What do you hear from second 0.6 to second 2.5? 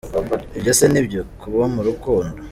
se nibyo "kuba mu rukundo?".